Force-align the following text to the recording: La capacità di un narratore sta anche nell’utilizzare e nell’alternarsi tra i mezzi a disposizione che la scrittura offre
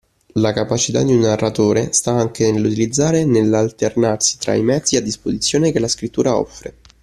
La 0.33 0.51
capacità 0.51 1.03
di 1.03 1.13
un 1.13 1.19
narratore 1.19 1.93
sta 1.93 2.11
anche 2.13 2.51
nell’utilizzare 2.51 3.19
e 3.19 3.25
nell’alternarsi 3.25 4.39
tra 4.39 4.55
i 4.55 4.63
mezzi 4.63 4.95
a 4.95 4.99
disposizione 4.99 5.71
che 5.71 5.77
la 5.79 5.87
scrittura 5.87 6.35
offre 6.37 6.73